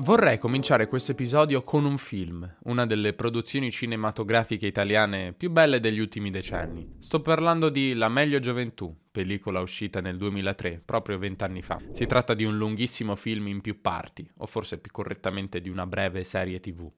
[0.00, 5.98] Vorrei cominciare questo episodio con un film, una delle produzioni cinematografiche italiane più belle degli
[5.98, 6.94] ultimi decenni.
[7.00, 11.78] Sto parlando di La meglio gioventù, pellicola uscita nel 2003, proprio vent'anni fa.
[11.92, 15.84] Si tratta di un lunghissimo film in più parti, o forse più correttamente di una
[15.84, 16.90] breve serie tv.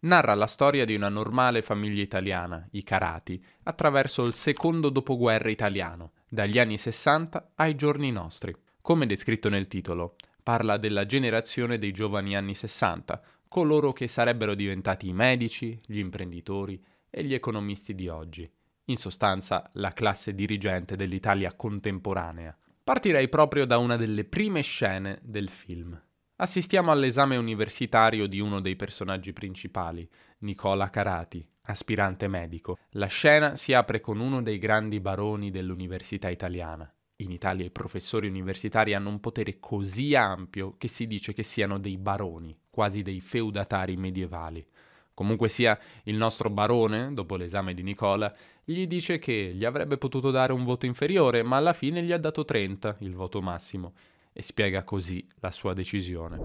[0.00, 6.14] Narra la storia di una normale famiglia italiana, i Carati, attraverso il secondo dopoguerra italiano,
[6.28, 8.52] dagli anni 60 ai giorni nostri.
[8.80, 15.08] Come descritto nel titolo, parla della generazione dei giovani anni 60, coloro che sarebbero diventati
[15.08, 18.50] i medici, gli imprenditori e gli economisti di oggi.
[18.86, 22.56] In sostanza, la classe dirigente dell'Italia contemporanea.
[22.82, 26.00] Partirei proprio da una delle prime scene del film.
[26.36, 32.78] Assistiamo all'esame universitario di uno dei personaggi principali, Nicola Carati, aspirante medico.
[32.92, 36.90] La scena si apre con uno dei grandi baroni dell'università italiana,
[37.22, 41.78] in Italia i professori universitari hanno un potere così ampio che si dice che siano
[41.78, 44.66] dei baroni, quasi dei feudatari medievali.
[45.12, 48.32] Comunque sia, il nostro barone, dopo l'esame di Nicola,
[48.64, 52.18] gli dice che gli avrebbe potuto dare un voto inferiore, ma alla fine gli ha
[52.18, 53.92] dato 30, il voto massimo,
[54.32, 56.38] e spiega così la sua decisione.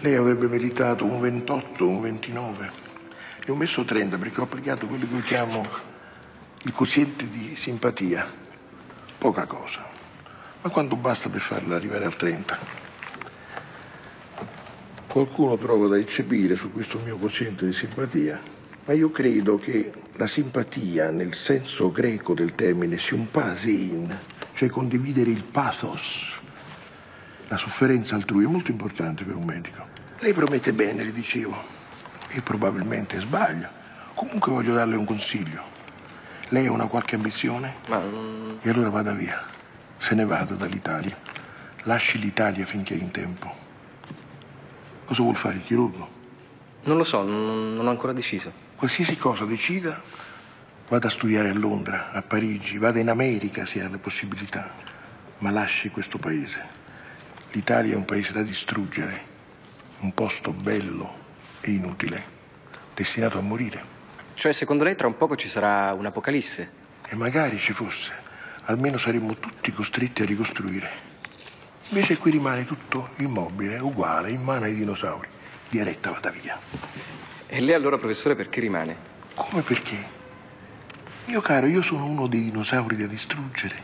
[0.00, 2.70] Lei avrebbe meritato un 28, un 29.
[3.44, 5.66] Le ho messo 30 perché ho applicato quello che io chiamo
[6.64, 8.26] il quoziente di simpatia,
[9.16, 9.88] poca cosa,
[10.60, 12.58] ma quanto basta per farla arrivare al 30.
[15.06, 18.40] Qualcuno trova da eccepire su questo mio quoziente di simpatia,
[18.84, 24.18] ma io credo che la simpatia, nel senso greco del termine sympasin,
[24.52, 26.32] cioè condividere il pathos,
[27.46, 29.86] la sofferenza altrui, è molto importante per un medico.
[30.18, 31.56] Lei promette bene, le dicevo,
[32.30, 33.72] e probabilmente sbaglia.
[34.14, 35.77] Comunque voglio darle un consiglio.
[36.50, 37.76] Lei ha una qualche ambizione?
[37.88, 37.98] Ma...
[37.98, 38.56] Mm...
[38.62, 39.42] E allora vada via.
[39.98, 41.16] Se ne vada dall'Italia.
[41.82, 43.52] Lasci l'Italia finché è in tempo.
[45.04, 46.16] Cosa vuol fare il chirurgo?
[46.84, 48.50] Non lo so, non, non ho ancora deciso.
[48.76, 50.00] Qualsiasi cosa decida,
[50.88, 54.70] vada a studiare a Londra, a Parigi, vada in America se ha le possibilità,
[55.38, 56.76] ma lasci questo paese.
[57.52, 59.20] L'Italia è un paese da distruggere,
[60.00, 61.26] un posto bello
[61.60, 62.22] e inutile,
[62.94, 63.96] destinato a morire.
[64.38, 66.70] Cioè, secondo lei tra un poco ci sarà un'apocalisse?
[67.08, 68.12] E magari ci fosse.
[68.66, 70.88] Almeno saremmo tutti costretti a ricostruire.
[71.88, 75.26] Invece qui rimane tutto immobile, uguale, in mano ai dinosauri.
[75.68, 76.56] Diretta vada via.
[77.48, 78.96] E lei allora, professore, perché rimane?
[79.34, 79.96] Come perché?
[81.24, 83.74] Mio caro, io sono uno dei dinosauri da distruggere.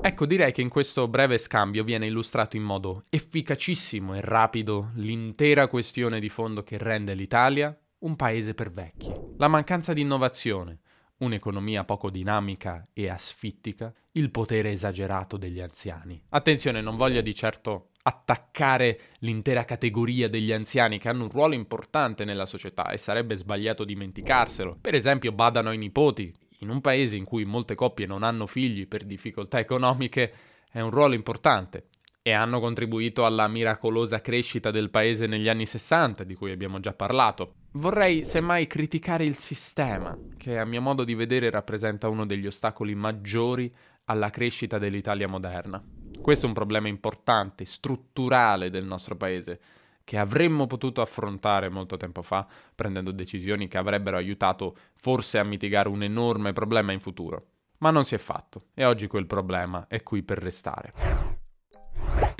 [0.00, 5.68] Ecco, direi che in questo breve scambio viene illustrato in modo efficacissimo e rapido l'intera
[5.68, 9.12] questione di fondo che rende l'Italia un paese per vecchi.
[9.36, 10.78] La mancanza di innovazione,
[11.18, 16.22] un'economia poco dinamica e asfittica, il potere esagerato degli anziani.
[16.30, 22.24] Attenzione, non voglio di certo attaccare l'intera categoria degli anziani che hanno un ruolo importante
[22.24, 24.78] nella società e sarebbe sbagliato dimenticarselo.
[24.80, 26.34] Per esempio, badano ai nipoti.
[26.58, 30.32] In un paese in cui molte coppie non hanno figli per difficoltà economiche
[30.70, 31.88] è un ruolo importante
[32.22, 36.92] e hanno contribuito alla miracolosa crescita del paese negli anni 60, di cui abbiamo già
[36.92, 37.54] parlato.
[37.72, 42.94] Vorrei semmai criticare il sistema, che a mio modo di vedere rappresenta uno degli ostacoli
[42.94, 43.74] maggiori
[44.04, 45.82] alla crescita dell'Italia moderna.
[46.20, 49.60] Questo è un problema importante, strutturale del nostro paese,
[50.04, 55.88] che avremmo potuto affrontare molto tempo fa, prendendo decisioni che avrebbero aiutato forse a mitigare
[55.88, 57.46] un enorme problema in futuro.
[57.78, 61.31] Ma non si è fatto, e oggi quel problema è qui per restare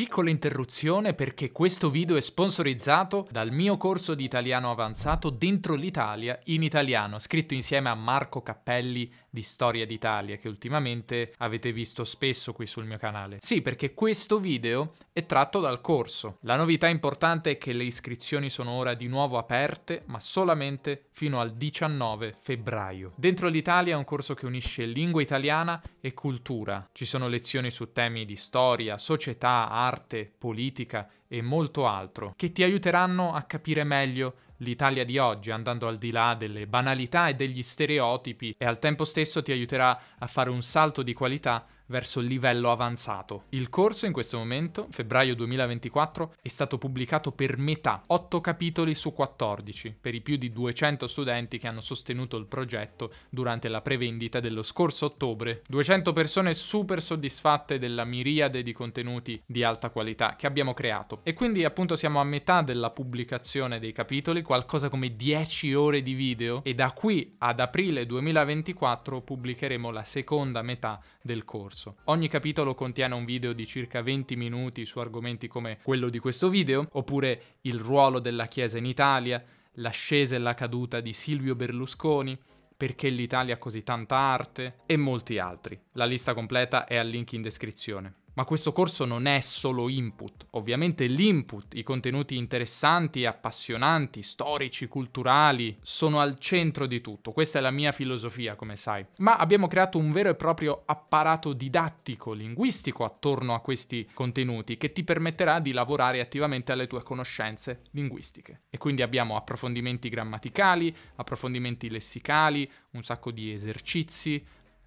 [0.02, 6.40] piccola interruzione perché questo video è sponsorizzato dal mio corso di italiano avanzato Dentro l'Italia
[6.46, 12.52] in italiano, scritto insieme a Marco Cappelli di Storia d'Italia, che ultimamente avete visto spesso
[12.52, 13.38] qui sul mio canale.
[13.40, 16.36] Sì, perché questo video è tratto dal corso.
[16.40, 21.40] La novità importante è che le iscrizioni sono ora di nuovo aperte, ma solamente fino
[21.40, 23.12] al 19 febbraio.
[23.16, 26.86] Dentro l'Italia è un corso che unisce lingua italiana e cultura.
[26.92, 32.52] Ci sono lezioni su temi di storia, società, arte, arte, politica e molto altro, che
[32.52, 37.34] ti aiuteranno a capire meglio l'Italia di oggi, andando al di là delle banalità e
[37.34, 42.20] degli stereotipi e al tempo stesso ti aiuterà a fare un salto di qualità verso
[42.20, 43.44] il livello avanzato.
[43.50, 49.12] Il corso in questo momento, febbraio 2024, è stato pubblicato per metà, 8 capitoli su
[49.12, 54.40] 14, per i più di 200 studenti che hanno sostenuto il progetto durante la prevendita
[54.40, 55.62] dello scorso ottobre.
[55.68, 61.20] 200 persone super soddisfatte della miriade di contenuti di alta qualità che abbiamo creato.
[61.22, 66.14] E quindi appunto siamo a metà della pubblicazione dei capitoli, qualcosa come 10 ore di
[66.14, 71.96] video e da qui ad aprile 2024 pubblicheremo la seconda metà del corso corso.
[72.04, 76.50] Ogni capitolo contiene un video di circa 20 minuti su argomenti come quello di questo
[76.50, 79.42] video, oppure il ruolo della Chiesa in Italia,
[79.76, 82.38] l'ascesa e la caduta di Silvio Berlusconi,
[82.76, 85.80] perché l'Italia ha così tanta arte e molti altri.
[85.92, 88.14] La lista completa è al link in descrizione.
[88.34, 95.76] Ma questo corso non è solo input, ovviamente l'input, i contenuti interessanti appassionanti, storici, culturali,
[95.82, 99.98] sono al centro di tutto, questa è la mia filosofia come sai, ma abbiamo creato
[99.98, 105.72] un vero e proprio apparato didattico, linguistico attorno a questi contenuti che ti permetterà di
[105.72, 108.62] lavorare attivamente alle tue conoscenze linguistiche.
[108.70, 114.42] E quindi abbiamo approfondimenti grammaticali, approfondimenti lessicali, un sacco di esercizi,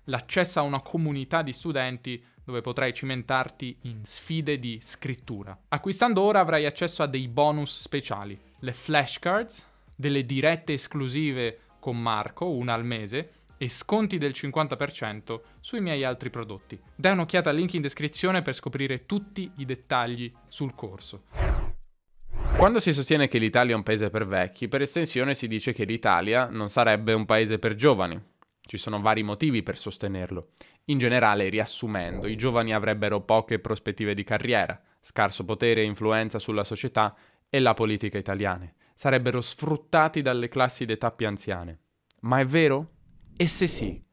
[0.06, 5.58] l'accesso a una comunità di studenti dove potrai cimentarti in sfide di scrittura.
[5.68, 9.66] Acquistando ora avrai accesso a dei bonus speciali, le flashcards,
[9.96, 16.30] delle dirette esclusive con Marco, una al mese, e sconti del 50% sui miei altri
[16.30, 16.80] prodotti.
[16.96, 21.24] Dai un'occhiata al link in descrizione per scoprire tutti i dettagli sul corso.
[22.58, 25.84] Quando si sostiene che l'Italia è un paese per vecchi, per estensione si dice che
[25.84, 28.22] l'Italia non sarebbe un paese per giovani.
[28.66, 30.50] Ci sono vari motivi per sostenerlo.
[30.86, 36.64] In generale, riassumendo, i giovani avrebbero poche prospettive di carriera, scarso potere e influenza sulla
[36.64, 37.16] società
[37.48, 38.74] e la politica italiane.
[38.96, 41.80] Sarebbero sfruttati dalle classi d'età più anziane.
[42.22, 42.94] Ma è vero?
[43.38, 44.04] E se sì,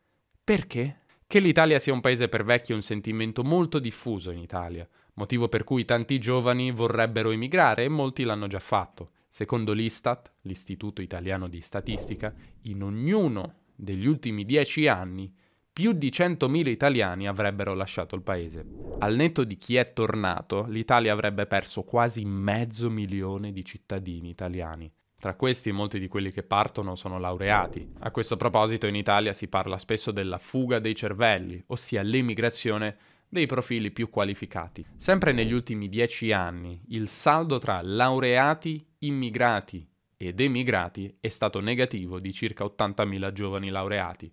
[0.45, 0.99] perché?
[1.27, 5.49] Che l'Italia sia un paese per vecchi è un sentimento molto diffuso in Italia, motivo
[5.49, 9.13] per cui tanti giovani vorrebbero emigrare e molti l'hanno già fatto.
[9.29, 12.35] Secondo l'Istat, l'Istituto Italiano di Statistica,
[12.65, 15.35] in ognuno degli ultimi dieci anni,
[15.73, 18.65] più di 100.000 italiani avrebbero lasciato il paese.
[19.01, 24.93] Al netto di chi è tornato, l'Italia avrebbe perso quasi mezzo milione di cittadini italiani.
[25.19, 27.89] Tra questi molti di quelli che partono sono laureati.
[28.01, 32.97] A questo proposito in Italia si parla spesso della fuga dei cervelli, ossia l'emigrazione
[33.29, 34.87] dei profili più qualificati.
[34.97, 39.92] Sempre negli ultimi dieci anni il saldo tra laureati, immigrati
[40.27, 44.33] ed emigrati è stato negativo di circa 80.000 giovani laureati.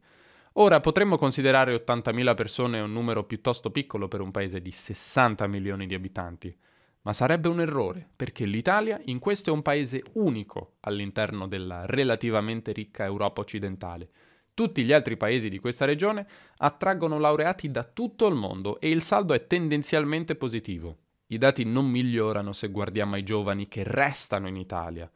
[0.54, 5.86] Ora potremmo considerare 80.000 persone un numero piuttosto piccolo per un paese di 60 milioni
[5.86, 6.56] di abitanti,
[7.02, 12.72] ma sarebbe un errore, perché l'Italia in questo è un paese unico all'interno della relativamente
[12.72, 14.10] ricca Europa occidentale.
[14.54, 16.28] Tutti gli altri paesi di questa regione
[16.58, 20.98] attraggono laureati da tutto il mondo e il saldo è tendenzialmente positivo.
[21.28, 25.10] I dati non migliorano se guardiamo ai giovani che restano in Italia.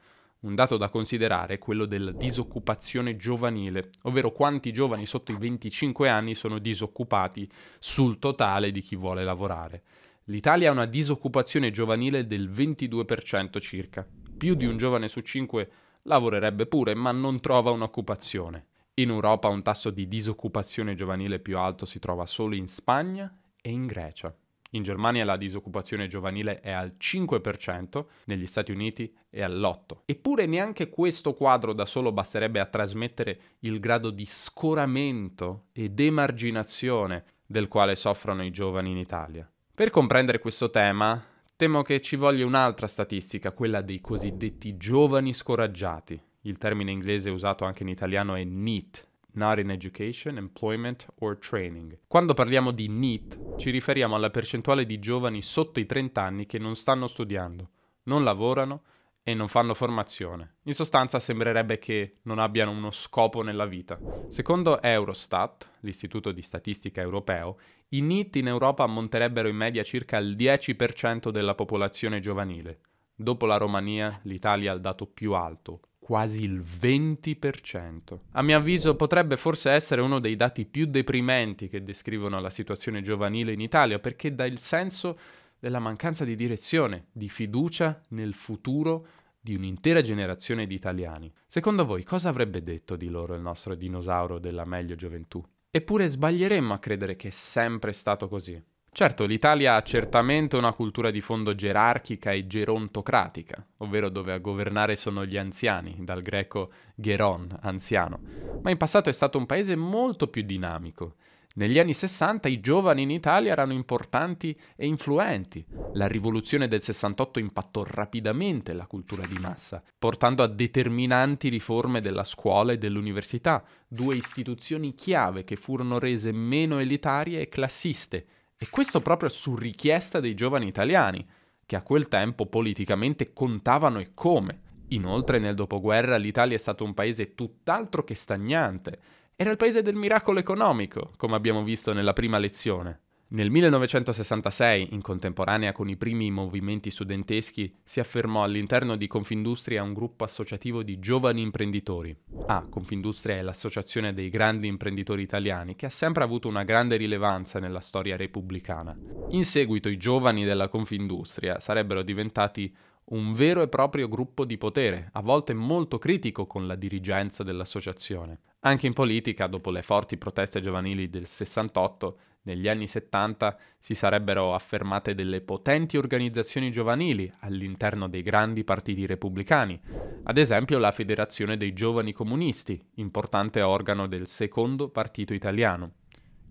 [0.43, 6.09] Un dato da considerare è quello della disoccupazione giovanile, ovvero quanti giovani sotto i 25
[6.09, 7.49] anni sono disoccupati
[7.79, 9.83] sul totale di chi vuole lavorare.
[10.25, 14.05] L'Italia ha una disoccupazione giovanile del 22% circa.
[14.37, 15.69] Più di un giovane su cinque
[16.03, 18.65] lavorerebbe pure, ma non trova un'occupazione.
[18.95, 23.69] In Europa un tasso di disoccupazione giovanile più alto si trova solo in Spagna e
[23.69, 24.35] in Grecia.
[24.75, 30.01] In Germania la disoccupazione giovanile è al 5%, negli Stati Uniti è all'8%.
[30.05, 37.23] Eppure neanche questo quadro da solo basterebbe a trasmettere il grado di scoramento ed emarginazione
[37.45, 39.47] del quale soffrono i giovani in Italia.
[39.75, 41.23] Per comprendere questo tema,
[41.55, 46.19] temo che ci voglia un'altra statistica, quella dei cosiddetti giovani scoraggiati.
[46.41, 51.99] Il termine inglese usato anche in italiano è NEET, Not in Education, Employment or Training.
[52.07, 56.59] Quando parliamo di NEET ci riferiamo alla percentuale di giovani sotto i 30 anni che
[56.59, 57.69] non stanno studiando,
[58.03, 58.83] non lavorano
[59.23, 60.57] e non fanno formazione.
[60.63, 63.97] In sostanza sembrerebbe che non abbiano uno scopo nella vita.
[64.27, 67.57] Secondo Eurostat, l'istituto di statistica europeo,
[67.89, 72.79] i NEET in Europa ammonterebbero in media circa il 10% della popolazione giovanile.
[73.15, 78.19] Dopo la Romania, l'Italia ha il dato più alto, quasi il 20%.
[78.31, 83.01] A mio avviso potrebbe forse essere uno dei dati più deprimenti che descrivono la situazione
[83.01, 85.17] giovanile in Italia perché dà il senso
[85.57, 89.07] della mancanza di direzione, di fiducia nel futuro
[89.39, 91.31] di un'intera generazione di italiani.
[91.47, 95.41] Secondo voi cosa avrebbe detto di loro il nostro dinosauro della meglio gioventù?
[95.71, 98.61] Eppure sbaglieremmo a credere che è sempre stato così.
[98.93, 104.95] Certo, l'Italia ha certamente una cultura di fondo gerarchica e gerontocratica, ovvero dove a governare
[104.95, 108.19] sono gli anziani, dal greco geron, anziano,
[108.61, 111.15] ma in passato è stato un paese molto più dinamico.
[111.55, 115.65] Negli anni 60 i giovani in Italia erano importanti e influenti.
[115.93, 122.23] La rivoluzione del 68 impattò rapidamente la cultura di massa, portando a determinanti riforme della
[122.23, 129.01] scuola e dell'università, due istituzioni chiave che furono rese meno elitarie e classiste e questo
[129.01, 131.25] proprio su richiesta dei giovani italiani,
[131.65, 134.61] che a quel tempo politicamente contavano e come.
[134.89, 138.99] Inoltre nel dopoguerra l'Italia è stato un paese tutt'altro che stagnante.
[139.35, 142.99] Era il paese del miracolo economico, come abbiamo visto nella prima lezione.
[143.33, 149.93] Nel 1966, in contemporanea con i primi movimenti studenteschi, si affermò all'interno di Confindustria un
[149.93, 152.15] gruppo associativo di giovani imprenditori.
[152.45, 157.57] Ah, Confindustria è l'associazione dei grandi imprenditori italiani che ha sempre avuto una grande rilevanza
[157.57, 158.95] nella storia repubblicana.
[159.29, 162.71] In seguito i giovani della Confindustria sarebbero diventati
[163.05, 168.41] un vero e proprio gruppo di potere, a volte molto critico con la dirigenza dell'associazione.
[168.59, 174.53] Anche in politica, dopo le forti proteste giovanili del 68, negli anni 70 si sarebbero
[174.53, 179.79] affermate delle potenti organizzazioni giovanili all'interno dei grandi partiti repubblicani,
[180.23, 185.91] ad esempio la Federazione dei Giovani Comunisti, importante organo del secondo partito italiano.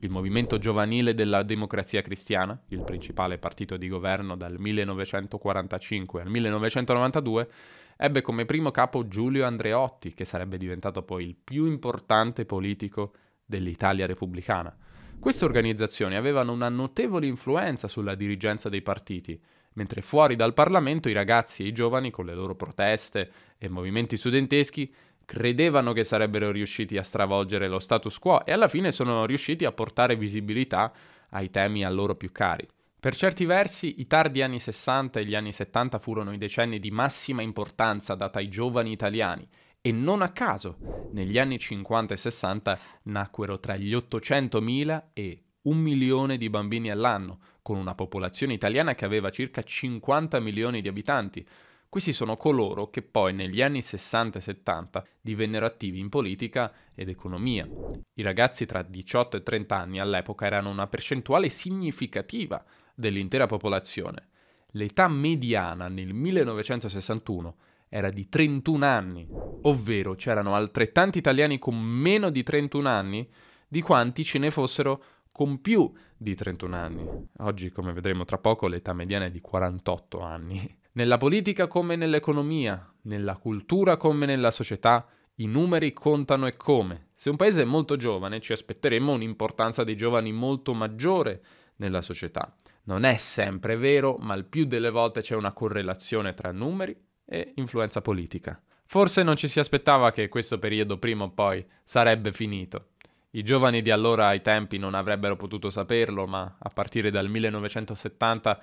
[0.01, 7.49] Il movimento giovanile della Democrazia Cristiana, il principale partito di governo dal 1945 al 1992,
[7.97, 13.13] ebbe come primo capo Giulio Andreotti, che sarebbe diventato poi il più importante politico
[13.45, 14.77] dell'Italia repubblicana.
[15.23, 19.41] Queste organizzazioni avevano una notevole influenza sulla dirigenza dei partiti,
[19.75, 24.17] mentre fuori dal Parlamento i ragazzi e i giovani, con le loro proteste e movimenti
[24.17, 24.93] studenteschi,
[25.25, 29.71] credevano che sarebbero riusciti a stravolgere lo status quo e alla fine sono riusciti a
[29.71, 30.93] portare visibilità
[31.29, 32.67] ai temi a loro più cari.
[32.99, 36.91] Per certi versi i tardi anni 60 e gli anni 70 furono i decenni di
[36.91, 39.47] massima importanza data ai giovani italiani
[39.85, 40.77] e non a caso,
[41.11, 47.41] negli anni 50 e 60 nacquero tra gli 800.000 e un milione di bambini all'anno,
[47.62, 51.45] con una popolazione italiana che aveva circa 50 milioni di abitanti.
[51.89, 57.09] Questi sono coloro che poi negli anni 60 e 70 divennero attivi in politica ed
[57.09, 57.69] economia.
[58.15, 64.29] I ragazzi tra 18 e 30 anni all'epoca erano una percentuale significativa dell'intera popolazione.
[64.75, 67.57] L'età mediana nel 1961
[67.95, 69.29] era di 31 anni,
[69.63, 73.29] ovvero c'erano altrettanti italiani con meno di 31 anni
[73.69, 77.07] di quanti ce ne fossero con più di 31 anni.
[77.41, 80.79] Oggi, come vedremo tra poco, l'età mediana è di 48 anni.
[80.93, 85.07] Nella politica come nell'economia, nella cultura come nella società,
[85.37, 87.09] i numeri contano e come.
[87.15, 91.43] Se un paese è molto giovane, ci aspetteremo un'importanza dei giovani molto maggiore
[91.77, 92.55] nella società.
[92.85, 97.52] Non è sempre vero, ma il più delle volte c'è una correlazione tra numeri e
[97.57, 98.61] influenza politica.
[98.85, 102.88] Forse non ci si aspettava che questo periodo prima o poi sarebbe finito.
[103.31, 108.61] I giovani di allora ai tempi non avrebbero potuto saperlo, ma a partire dal 1970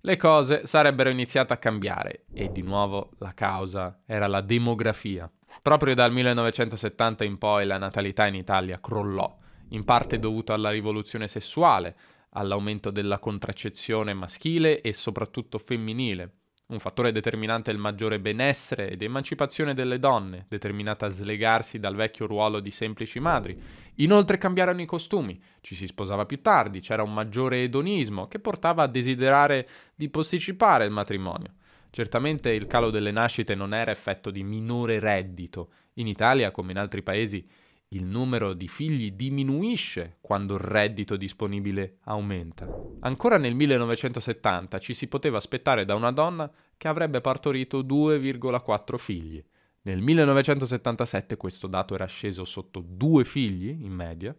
[0.00, 5.30] le cose sarebbero iniziate a cambiare e di nuovo la causa era la demografia.
[5.60, 9.36] Proprio dal 1970 in poi la natalità in Italia crollò,
[9.70, 11.96] in parte dovuto alla rivoluzione sessuale,
[12.30, 16.32] all'aumento della contraccezione maschile e soprattutto femminile,
[16.68, 21.94] un fattore determinante è il maggiore benessere ed emancipazione delle donne, determinata a slegarsi dal
[21.94, 23.56] vecchio ruolo di semplici madri.
[23.96, 28.82] Inoltre cambiarono i costumi, ci si sposava più tardi, c'era un maggiore edonismo che portava
[28.82, 31.54] a desiderare di posticipare il matrimonio.
[31.90, 35.70] Certamente il calo delle nascite non era effetto di minore reddito.
[35.94, 37.48] In Italia, come in altri paesi,
[37.90, 42.66] il numero di figli diminuisce quando il reddito disponibile aumenta.
[43.00, 49.44] Ancora nel 1970 ci si poteva aspettare da una donna che avrebbe partorito 2,4 figli.
[49.82, 54.34] Nel 1977 questo dato era sceso sotto due figli in media,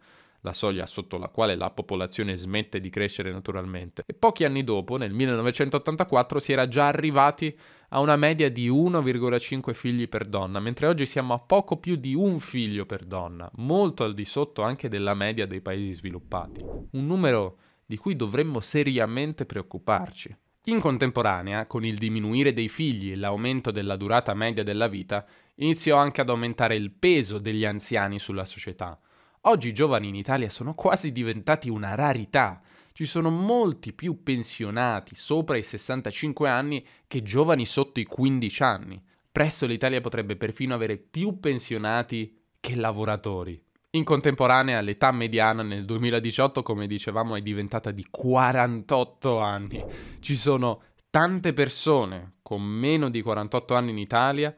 [0.48, 4.04] la soglia sotto la quale la popolazione smette di crescere naturalmente.
[4.06, 7.56] E pochi anni dopo, nel 1984, si era già arrivati
[7.89, 12.13] a una media di 1,5 figli per donna, mentre oggi siamo a poco più di
[12.13, 16.63] un figlio per donna, molto al di sotto anche della media dei paesi sviluppati.
[16.92, 20.36] Un numero di cui dovremmo seriamente preoccuparci.
[20.66, 25.25] In contemporanea, con il diminuire dei figli e l'aumento della durata media della vita,
[25.56, 29.00] iniziò anche ad aumentare il peso degli anziani sulla società.
[29.48, 32.62] Oggi i giovani in Italia sono quasi diventati una rarità.
[32.92, 39.01] Ci sono molti più pensionati sopra i 65 anni che giovani sotto i 15 anni.
[39.32, 43.63] Presto l'Italia potrebbe perfino avere più pensionati che lavoratori.
[43.92, 49.82] In contemporanea l'età mediana nel 2018, come dicevamo, è diventata di 48 anni.
[50.20, 54.54] Ci sono tante persone con meno di 48 anni in Italia,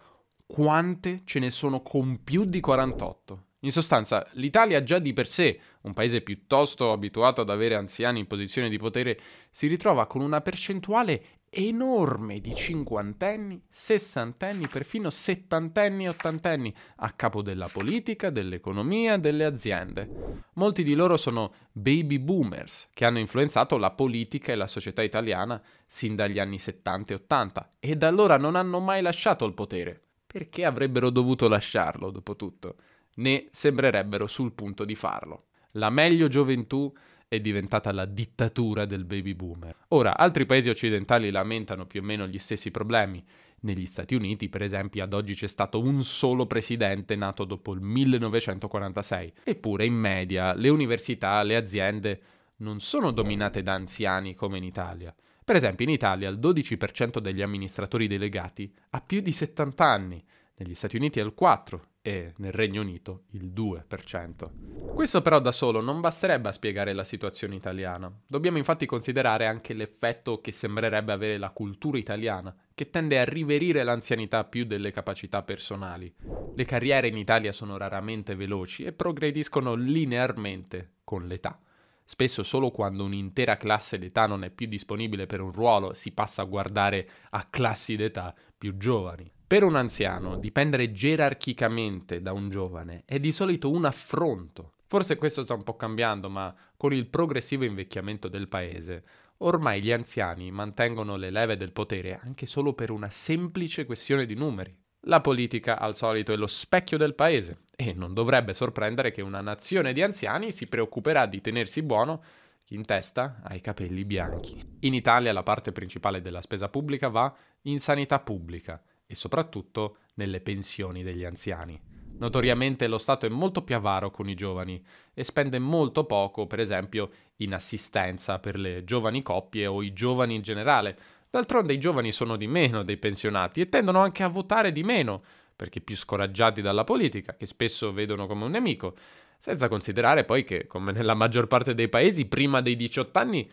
[0.48, 3.44] quante ce ne sono con più di 48?
[3.64, 8.28] In sostanza, l'Italia già di per sé, un paese piuttosto abituato ad avere anziani in
[8.28, 9.20] posizione di potere,
[9.52, 17.42] si ritrova con una percentuale enorme di cinquantenni, sessantenni, perfino settantenni e ottantenni a capo
[17.42, 20.10] della politica, dell'economia, delle aziende.
[20.54, 25.62] Molti di loro sono baby boomers che hanno influenzato la politica e la società italiana
[25.86, 30.02] sin dagli anni 70 e 80 e da allora non hanno mai lasciato il potere.
[30.26, 32.76] Perché avrebbero dovuto lasciarlo, dopo tutto?
[33.20, 35.46] Né sembrerebbero sul punto di farlo.
[35.74, 36.92] La meglio gioventù
[37.28, 39.76] è diventata la dittatura del baby boomer.
[39.90, 43.24] Ora, altri paesi occidentali lamentano più o meno gli stessi problemi.
[43.62, 47.82] Negli Stati Uniti, per esempio, ad oggi c'è stato un solo presidente nato dopo il
[47.82, 49.34] 1946.
[49.44, 52.22] Eppure, in media, le università, le aziende
[52.58, 55.14] non sono dominate da anziani come in Italia.
[55.44, 60.24] Per esempio, in Italia il 12% degli amministratori delegati ha più di 70 anni,
[60.56, 64.94] negli Stati Uniti è il 4% e nel Regno Unito il 2%.
[64.96, 68.12] Questo però da solo non basterebbe a spiegare la situazione italiana.
[68.26, 73.84] Dobbiamo infatti considerare anche l'effetto che sembrerebbe avere la cultura italiana, che tende a riverire
[73.84, 76.12] l'anzianità più delle capacità personali.
[76.56, 81.60] Le carriere in Italia sono raramente veloci e progrediscono linearmente con l'età.
[82.04, 86.42] Spesso solo quando un'intera classe d'età non è più disponibile per un ruolo si passa
[86.42, 89.32] a guardare a classi d'età più giovani.
[89.50, 94.74] Per un anziano dipendere gerarchicamente da un giovane è di solito un affronto.
[94.86, 99.04] Forse questo sta un po' cambiando, ma con il progressivo invecchiamento del paese,
[99.38, 104.36] ormai gli anziani mantengono le leve del potere anche solo per una semplice questione di
[104.36, 104.72] numeri.
[105.08, 109.42] La politica, al solito, è lo specchio del paese e non dovrebbe sorprendere che una
[109.42, 112.22] nazione di anziani si preoccuperà di tenersi buono
[112.64, 114.62] chi in testa ha i capelli bianchi.
[114.82, 118.80] In Italia la parte principale della spesa pubblica va in sanità pubblica
[119.12, 121.82] e soprattutto nelle pensioni degli anziani.
[122.20, 126.60] Notoriamente lo Stato è molto più avaro con i giovani e spende molto poco, per
[126.60, 130.98] esempio, in assistenza per le giovani coppie o i giovani in generale,
[131.32, 135.22] D'altronde i giovani sono di meno dei pensionati e tendono anche a votare di meno,
[135.56, 138.96] perché più scoraggiati dalla politica, che spesso vedono come un nemico,
[139.38, 143.50] senza considerare poi che, come nella maggior parte dei paesi, prima dei 18 anni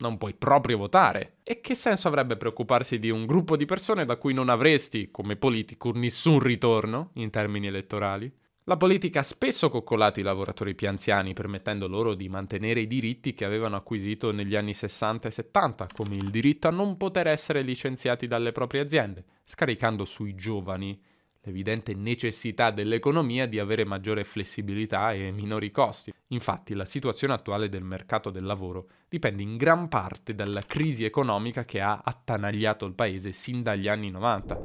[0.00, 1.36] non puoi proprio votare.
[1.42, 5.36] E che senso avrebbe preoccuparsi di un gruppo di persone da cui non avresti, come
[5.36, 8.30] politico, nessun ritorno in termini elettorali?
[8.64, 13.34] La politica ha spesso coccolato i lavoratori più anziani, permettendo loro di mantenere i diritti
[13.34, 17.62] che avevano acquisito negli anni 60 e 70, come il diritto a non poter essere
[17.62, 21.00] licenziati dalle proprie aziende, scaricando sui giovani
[21.42, 26.12] l'evidente necessità dell'economia di avere maggiore flessibilità e minori costi.
[26.32, 31.64] Infatti la situazione attuale del mercato del lavoro dipende in gran parte dalla crisi economica
[31.64, 34.60] che ha attanagliato il paese sin dagli anni 90.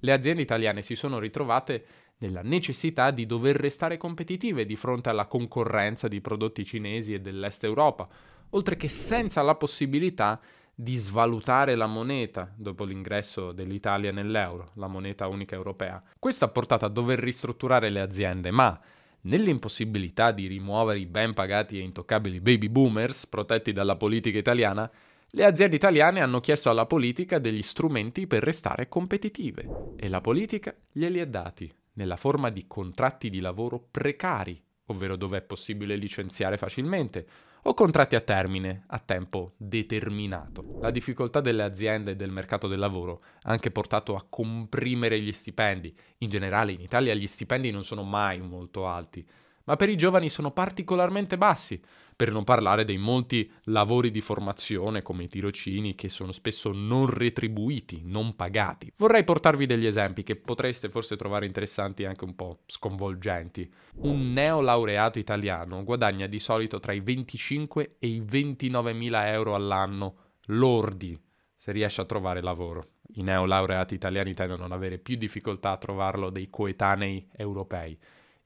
[0.00, 1.84] Le aziende italiane si sono ritrovate
[2.18, 7.64] nella necessità di dover restare competitive di fronte alla concorrenza di prodotti cinesi e dell'Est
[7.64, 8.08] Europa,
[8.50, 10.40] oltre che senza la possibilità
[10.74, 16.02] di svalutare la moneta dopo l'ingresso dell'Italia nell'euro, la moneta unica europea.
[16.18, 18.80] Questo ha portato a dover ristrutturare le aziende, ma
[19.22, 24.90] nell'impossibilità di rimuovere i ben pagati e intoccabili baby boomers protetti dalla politica italiana,
[25.32, 30.74] le aziende italiane hanno chiesto alla politica degli strumenti per restare competitive e la politica
[30.90, 36.56] glieli ha dati nella forma di contratti di lavoro precari, ovvero dove è possibile licenziare
[36.56, 37.26] facilmente,
[37.62, 40.78] o contratti a termine, a tempo determinato.
[40.80, 45.32] La difficoltà delle aziende e del mercato del lavoro ha anche portato a comprimere gli
[45.32, 45.94] stipendi.
[46.18, 49.26] In generale in Italia gli stipendi non sono mai molto alti,
[49.64, 51.80] ma per i giovani sono particolarmente bassi,
[52.20, 57.06] per non parlare dei molti lavori di formazione come i tirocini che sono spesso non
[57.06, 58.92] retribuiti, non pagati.
[58.98, 63.72] Vorrei portarvi degli esempi che potreste forse trovare interessanti e anche un po' sconvolgenti.
[64.02, 70.16] Un neolaureato italiano guadagna di solito tra i 25 e i 29 mila euro all'anno
[70.48, 71.18] lordi
[71.56, 72.96] se riesce a trovare lavoro.
[73.14, 77.98] I neolaureati italiani tendono ad avere più difficoltà a trovarlo dei coetanei europei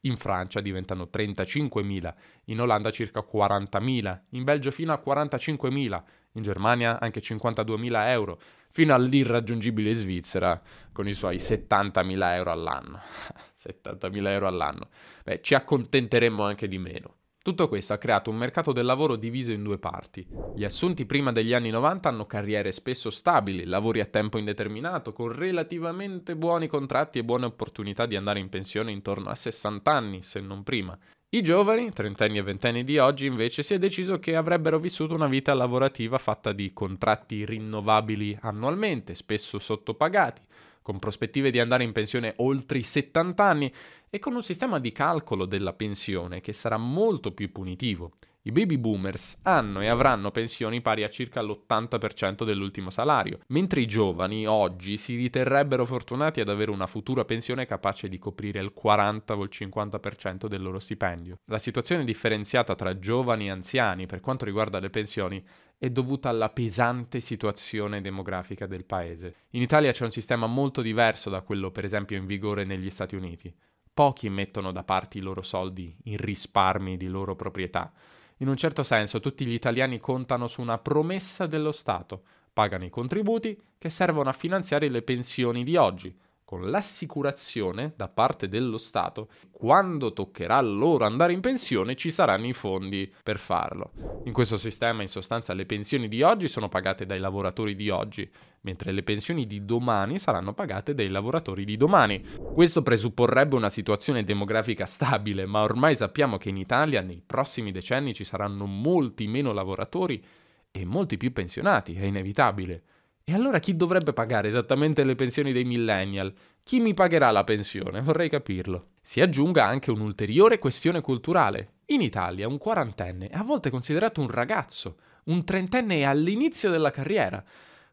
[0.04, 2.14] in Francia diventano 35.000,
[2.46, 8.40] in Olanda circa 40.000, in Belgio fino a 45.000, in Germania anche 52.000 euro,
[8.70, 10.60] fino all'irraggiungibile Svizzera
[10.92, 13.00] con i suoi 70.000 euro all'anno.
[13.60, 14.88] 70.000 euro all'anno.
[15.22, 17.14] Beh, ci accontenteremmo anche di meno.
[17.44, 20.26] Tutto questo ha creato un mercato del lavoro diviso in due parti.
[20.56, 25.30] Gli assunti prima degli anni 90 hanno carriere spesso stabili, lavori a tempo indeterminato, con
[25.30, 30.40] relativamente buoni contratti e buone opportunità di andare in pensione intorno a 60 anni, se
[30.40, 30.98] non prima.
[31.28, 35.28] I giovani, trentenni e ventenni di oggi, invece, si è deciso che avrebbero vissuto una
[35.28, 40.40] vita lavorativa fatta di contratti rinnovabili annualmente, spesso sottopagati,
[40.80, 43.72] con prospettive di andare in pensione oltre i 70 anni
[44.14, 48.12] e con un sistema di calcolo della pensione che sarà molto più punitivo.
[48.42, 53.86] I baby boomers hanno e avranno pensioni pari a circa l'80% dell'ultimo salario, mentre i
[53.86, 59.36] giovani oggi si riterrebbero fortunati ad avere una futura pensione capace di coprire il 40
[59.36, 61.40] o il 50% del loro stipendio.
[61.46, 65.44] La situazione differenziata tra giovani e anziani per quanto riguarda le pensioni
[65.76, 69.34] è dovuta alla pesante situazione demografica del paese.
[69.50, 73.16] In Italia c'è un sistema molto diverso da quello per esempio in vigore negli Stati
[73.16, 73.52] Uniti.
[73.94, 77.92] Pochi mettono da parte i loro soldi in risparmi di loro proprietà.
[78.38, 82.90] In un certo senso tutti gli italiani contano su una promessa dello Stato, pagano i
[82.90, 86.12] contributi che servono a finanziare le pensioni di oggi,
[86.44, 92.52] con l'assicurazione da parte dello Stato, quando toccherà loro andare in pensione ci saranno i
[92.52, 93.92] fondi per farlo.
[94.24, 98.30] In questo sistema in sostanza le pensioni di oggi sono pagate dai lavoratori di oggi,
[98.60, 102.22] mentre le pensioni di domani saranno pagate dai lavoratori di domani.
[102.52, 108.14] Questo presupporrebbe una situazione demografica stabile, ma ormai sappiamo che in Italia nei prossimi decenni
[108.14, 110.22] ci saranno molti meno lavoratori
[110.70, 112.82] e molti più pensionati, è inevitabile.
[113.26, 116.30] E allora chi dovrebbe pagare esattamente le pensioni dei millennial?
[116.62, 118.02] Chi mi pagherà la pensione?
[118.02, 118.88] Vorrei capirlo.
[119.00, 121.76] Si aggiunga anche un'ulteriore questione culturale.
[121.86, 126.90] In Italia un quarantenne è a volte considerato un ragazzo, un trentenne è all'inizio della
[126.90, 127.42] carriera.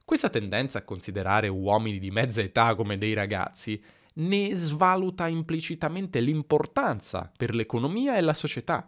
[0.04, 3.82] Questa tendenza a considerare uomini di mezza età come dei ragazzi
[4.16, 8.86] ne svaluta implicitamente l'importanza per l'economia e la società.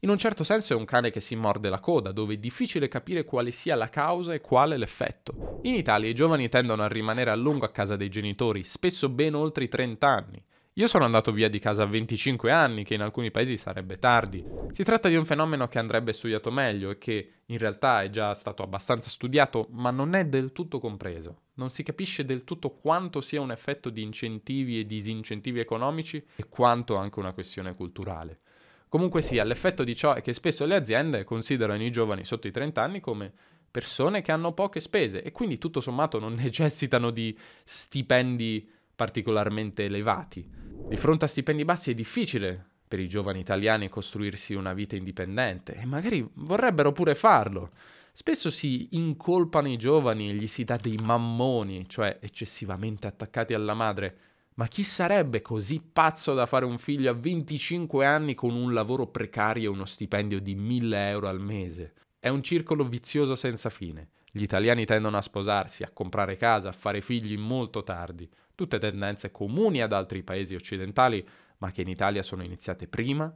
[0.00, 2.86] In un certo senso è un cane che si morde la coda, dove è difficile
[2.86, 5.58] capire quale sia la causa e quale l'effetto.
[5.62, 9.34] In Italia i giovani tendono a rimanere a lungo a casa dei genitori, spesso ben
[9.34, 10.44] oltre i 30 anni.
[10.74, 14.44] Io sono andato via di casa a 25 anni, che in alcuni paesi sarebbe tardi.
[14.70, 18.32] Si tratta di un fenomeno che andrebbe studiato meglio e che in realtà è già
[18.34, 21.40] stato abbastanza studiato, ma non è del tutto compreso.
[21.54, 26.48] Non si capisce del tutto quanto sia un effetto di incentivi e disincentivi economici e
[26.48, 28.42] quanto anche una questione culturale.
[28.88, 32.50] Comunque sia, l'effetto di ciò è che spesso le aziende considerano i giovani sotto i
[32.50, 33.32] 30 anni come
[33.70, 40.48] persone che hanno poche spese e quindi tutto sommato non necessitano di stipendi particolarmente elevati.
[40.88, 45.74] Di fronte a stipendi bassi è difficile per i giovani italiani costruirsi una vita indipendente
[45.74, 47.70] e magari vorrebbero pure farlo.
[48.12, 53.74] Spesso si incolpano i giovani e gli si dà dei mammoni, cioè eccessivamente attaccati alla
[53.74, 54.16] madre,
[54.58, 59.06] ma chi sarebbe così pazzo da fare un figlio a 25 anni con un lavoro
[59.06, 61.94] precario e uno stipendio di 1000 euro al mese?
[62.18, 64.08] È un circolo vizioso senza fine.
[64.32, 68.28] Gli italiani tendono a sposarsi, a comprare casa, a fare figli molto tardi.
[68.56, 71.26] Tutte tendenze comuni ad altri paesi occidentali,
[71.58, 73.32] ma che in Italia sono iniziate prima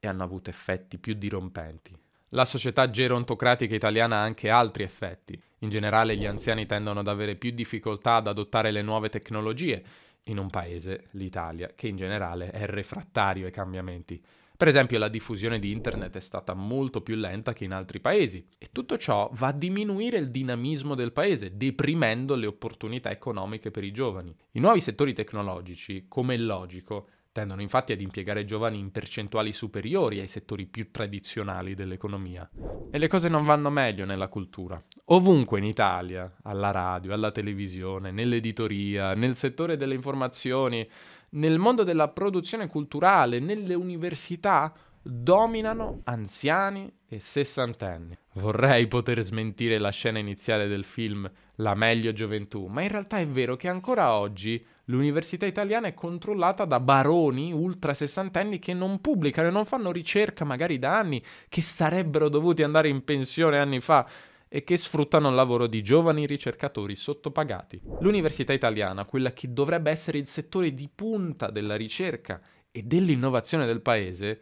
[0.00, 1.94] e hanno avuto effetti più dirompenti.
[2.30, 5.38] La società gerontocratica italiana ha anche altri effetti.
[5.58, 9.84] In generale gli anziani tendono ad avere più difficoltà ad adottare le nuove tecnologie
[10.24, 14.22] in un paese, l'Italia, che in generale è refrattario ai cambiamenti.
[14.56, 18.46] Per esempio la diffusione di internet è stata molto più lenta che in altri paesi
[18.58, 23.82] e tutto ciò va a diminuire il dinamismo del paese, deprimendo le opportunità economiche per
[23.82, 24.32] i giovani.
[24.52, 30.20] I nuovi settori tecnologici, come è logico, Tendono infatti ad impiegare giovani in percentuali superiori
[30.20, 32.46] ai settori più tradizionali dell'economia.
[32.90, 34.80] E le cose non vanno meglio nella cultura.
[35.06, 40.88] Ovunque in Italia, alla radio, alla televisione, nell'editoria, nel settore delle informazioni,
[41.30, 48.16] nel mondo della produzione culturale, nelle università, dominano anziani e sessantenni.
[48.34, 53.26] Vorrei poter smentire la scena iniziale del film La meglio gioventù, ma in realtà è
[53.26, 59.48] vero che ancora oggi l'università italiana è controllata da baroni ultra sessantenni che non pubblicano
[59.48, 64.08] e non fanno ricerca magari da anni, che sarebbero dovuti andare in pensione anni fa
[64.54, 67.80] e che sfruttano il lavoro di giovani ricercatori sottopagati.
[68.00, 72.38] L'università italiana, quella che dovrebbe essere il settore di punta della ricerca
[72.70, 74.40] e dell'innovazione del paese,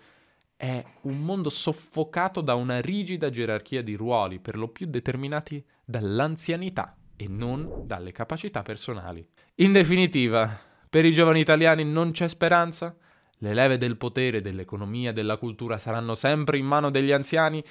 [0.56, 6.96] è un mondo soffocato da una rigida gerarchia di ruoli, per lo più determinati dall'anzianità
[7.14, 9.24] e non dalle capacità personali.
[9.56, 10.58] In definitiva,
[10.90, 12.96] per i giovani italiani non c'è speranza?
[13.38, 17.64] Le leve del potere, dell'economia, della cultura saranno sempre in mano degli anziani?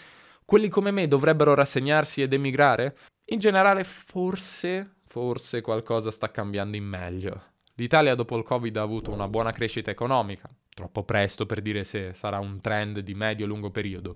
[0.50, 2.98] Quelli come me dovrebbero rassegnarsi ed emigrare?
[3.26, 7.44] In generale, forse, forse qualcosa sta cambiando in meglio.
[7.76, 12.14] L'Italia dopo il Covid ha avuto una buona crescita economica, troppo presto per dire se
[12.14, 14.16] sarà un trend di medio-lungo periodo.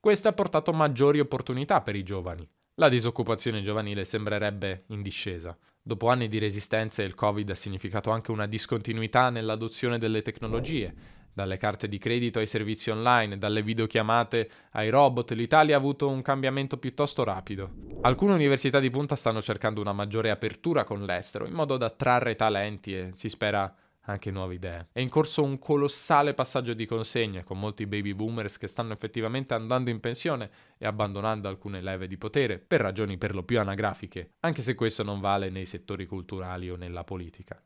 [0.00, 2.44] Questo ha portato maggiori opportunità per i giovani.
[2.74, 5.56] La disoccupazione giovanile sembrerebbe in discesa.
[5.80, 10.92] Dopo anni di resistenza il Covid ha significato anche una discontinuità nell'adozione delle tecnologie.
[11.32, 16.22] Dalle carte di credito ai servizi online, dalle videochiamate ai robot, l'Italia ha avuto un
[16.22, 17.70] cambiamento piuttosto rapido.
[18.02, 22.34] Alcune università di punta stanno cercando una maggiore apertura con l'estero, in modo da attrarre
[22.34, 23.72] talenti e si spera
[24.08, 24.88] anche nuove idee.
[24.92, 29.54] È in corso un colossale passaggio di consegne, con molti baby boomers che stanno effettivamente
[29.54, 34.32] andando in pensione e abbandonando alcune leve di potere, per ragioni per lo più anagrafiche,
[34.40, 37.62] anche se questo non vale nei settori culturali o nella politica.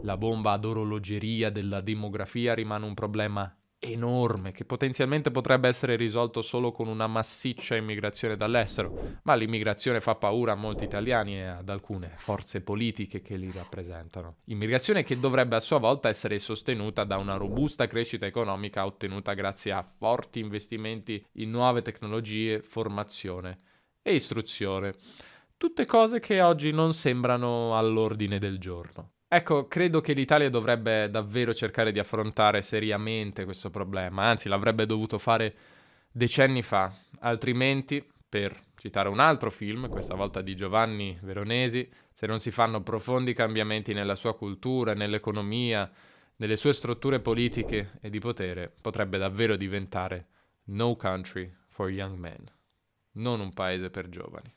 [0.00, 6.42] La bomba ad orologeria della demografia rimane un problema enorme che potenzialmente potrebbe essere risolto
[6.42, 11.68] solo con una massiccia immigrazione dall'estero, ma l'immigrazione fa paura a molti italiani e ad
[11.68, 14.36] alcune forze politiche che li rappresentano.
[14.44, 19.72] Immigrazione che dovrebbe a sua volta essere sostenuta da una robusta crescita economica ottenuta grazie
[19.72, 23.60] a forti investimenti in nuove tecnologie, formazione
[24.02, 24.94] e istruzione.
[25.56, 29.15] Tutte cose che oggi non sembrano all'ordine del giorno.
[29.28, 35.18] Ecco, credo che l'Italia dovrebbe davvero cercare di affrontare seriamente questo problema, anzi l'avrebbe dovuto
[35.18, 35.54] fare
[36.12, 42.38] decenni fa, altrimenti, per citare un altro film, questa volta di Giovanni Veronesi, se non
[42.38, 45.90] si fanno profondi cambiamenti nella sua cultura, nell'economia,
[46.36, 50.26] nelle sue strutture politiche e di potere, potrebbe davvero diventare
[50.66, 52.44] No Country for Young Men,
[53.14, 54.54] non un paese per giovani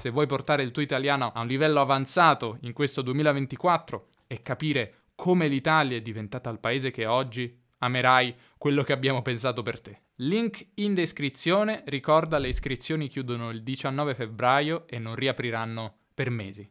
[0.00, 4.94] se vuoi portare il tuo italiano a un livello avanzato in questo 2024 e capire
[5.14, 10.00] come l'Italia è diventata il paese che oggi, amerai quello che abbiamo pensato per te.
[10.16, 16.66] Link in descrizione, ricorda le iscrizioni chiudono il 19 febbraio e non riapriranno per mesi.